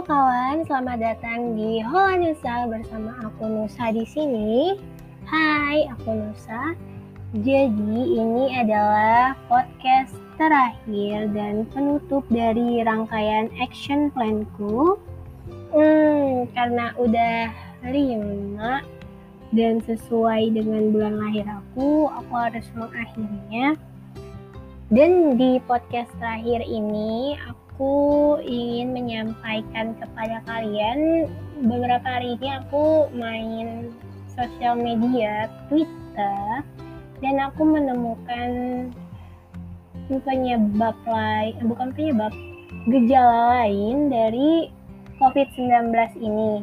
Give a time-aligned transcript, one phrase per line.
[0.00, 4.72] kawan, selamat datang di Hola Nusa bersama aku Nusa di sini.
[5.28, 6.72] Hai, aku Nusa.
[7.36, 14.96] Jadi ini adalah podcast terakhir dan penutup dari rangkaian action planku.
[15.68, 17.52] Hmm, karena udah
[17.84, 18.80] lima
[19.52, 23.76] dan sesuai dengan bulan lahir aku, aku harus mengakhirinya.
[24.88, 31.24] Dan di podcast terakhir ini aku aku ingin menyampaikan kepada kalian
[31.64, 33.88] beberapa hari ini aku main
[34.36, 36.60] sosial media Twitter
[37.24, 38.50] dan aku menemukan
[40.12, 42.28] penyebab lain bukan penyebab
[42.84, 44.68] gejala lain dari
[45.16, 46.60] COVID-19 ini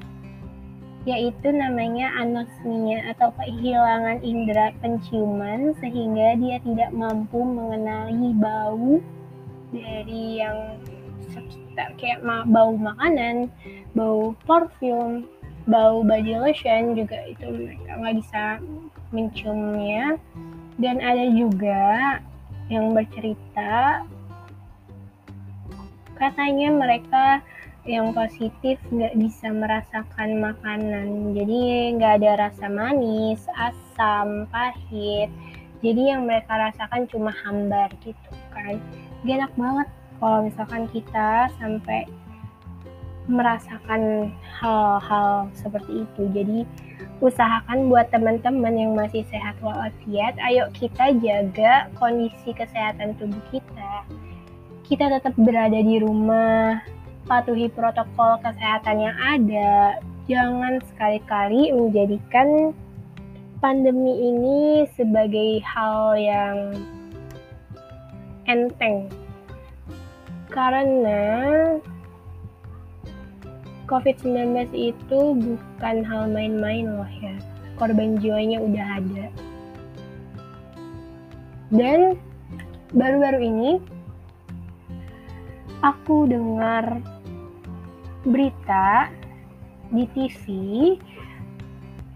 [1.09, 9.01] yaitu namanya anosmia atau kehilangan indera penciuman sehingga dia tidak mampu mengenali bau
[9.73, 10.77] dari yang
[11.45, 13.51] sekitar kayak bau makanan,
[13.93, 15.25] bau parfum,
[15.67, 18.43] bau body lotion juga itu mereka nggak bisa
[19.11, 20.17] menciumnya.
[20.77, 22.21] Dan ada juga
[22.69, 24.05] yang bercerita
[26.17, 27.41] katanya mereka
[27.87, 31.33] yang positif nggak bisa merasakan makanan.
[31.33, 35.31] Jadi nggak ada rasa manis asam pahit.
[35.79, 38.81] Jadi yang mereka rasakan cuma hambar gitu kan.
[39.25, 42.09] Gak enak banget kalau misalkan kita sampai
[43.27, 46.21] merasakan hal-hal seperti itu.
[46.31, 46.59] Jadi
[47.19, 54.07] usahakan buat teman-teman yang masih sehat walafiat, ayo kita jaga kondisi kesehatan tubuh kita.
[54.87, 56.79] Kita tetap berada di rumah,
[57.27, 59.99] patuhi protokol kesehatan yang ada.
[60.31, 62.71] Jangan sekali-kali menjadikan
[63.59, 66.57] pandemi ini sebagai hal yang
[68.47, 69.11] enteng
[70.49, 71.23] karena
[73.87, 77.35] COVID-19 itu bukan hal main-main loh ya.
[77.79, 79.25] Korban jiwanya udah ada.
[81.71, 82.19] Dan
[82.91, 83.71] baru-baru ini
[85.83, 86.99] aku dengar
[88.27, 89.11] berita
[89.91, 90.43] di TV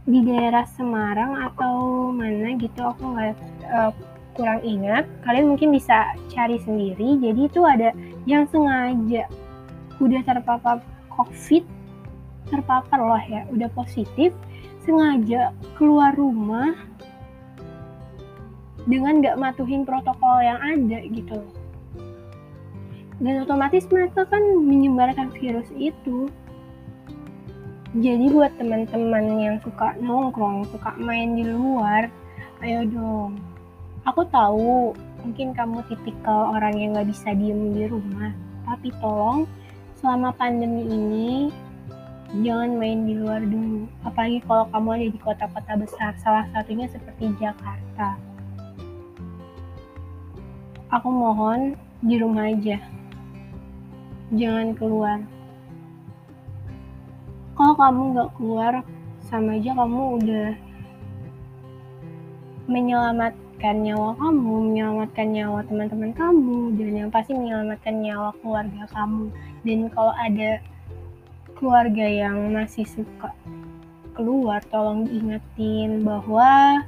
[0.03, 3.35] di daerah Semarang atau mana gitu aku nggak
[3.71, 3.93] uh,
[4.41, 7.93] kurang ingat kalian mungkin bisa cari sendiri jadi itu ada
[8.25, 9.29] yang sengaja
[10.01, 10.81] udah terpapar
[11.13, 11.63] COVID,
[12.49, 14.33] terpapar loh ya, udah positif,
[14.81, 16.73] sengaja keluar rumah
[18.89, 21.37] dengan gak matuhin protokol yang ada gitu.
[23.21, 26.25] Dan otomatis mereka kan menyebarkan virus itu.
[27.93, 32.09] Jadi buat teman-teman yang suka nongkrong, suka main di luar,
[32.65, 33.37] ayo dong.
[34.01, 38.33] Aku tahu mungkin kamu tipikal orang yang gak bisa diem di rumah.
[38.65, 39.45] Tapi tolong
[40.01, 41.29] selama pandemi ini
[42.41, 43.85] jangan main di luar dulu.
[44.01, 48.17] Apalagi kalau kamu ada di kota-kota besar salah satunya seperti Jakarta.
[50.89, 52.81] Aku mohon di rumah aja.
[54.33, 55.21] Jangan keluar.
[57.53, 58.73] Kalau kamu nggak keluar
[59.29, 60.49] sama aja kamu udah
[62.65, 69.25] menyelamatkan menyelamatkan nyawa kamu, menyelamatkan nyawa teman-teman kamu, dan yang pasti menyelamatkan nyawa keluarga kamu.
[69.61, 70.51] Dan kalau ada
[71.53, 73.29] keluarga yang masih suka
[74.17, 76.81] keluar, tolong diingetin bahwa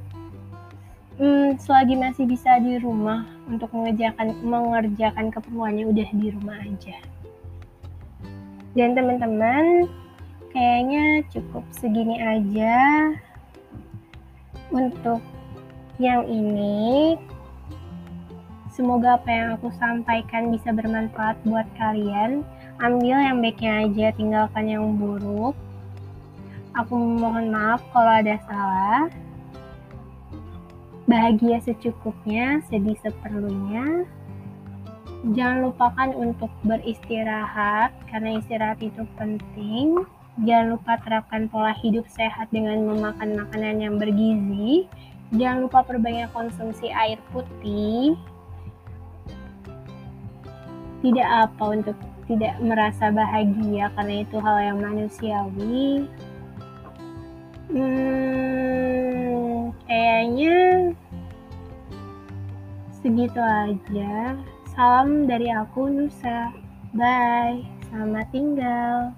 [1.21, 6.97] hmm, selagi masih bisa di rumah untuk mengerjakan mengerjakan keperluannya udah di rumah aja.
[8.73, 9.85] Dan teman-teman,
[10.49, 13.13] kayaknya cukup segini aja
[14.73, 15.21] untuk
[16.01, 17.13] yang ini
[18.73, 22.41] semoga apa yang aku sampaikan bisa bermanfaat buat kalian.
[22.81, 25.53] Ambil yang baiknya aja tinggalkan yang buruk.
[26.73, 29.05] Aku mohon maaf kalau ada salah.
[31.05, 34.09] Bahagia secukupnya sedih seperlunya.
[35.37, 40.01] Jangan lupakan untuk beristirahat karena istirahat itu penting.
[40.41, 44.89] Jangan lupa terapkan pola hidup sehat dengan memakan makanan yang bergizi
[45.33, 48.13] Jangan lupa perbanyak konsumsi air putih.
[51.01, 51.97] Tidak apa untuk
[52.29, 56.05] tidak merasa bahagia karena itu hal yang manusiawi.
[57.73, 60.93] Hmm, kayaknya
[63.01, 64.37] segitu aja.
[64.77, 66.53] Salam dari aku Nusa.
[66.93, 67.65] Bye.
[67.89, 69.17] Selamat tinggal.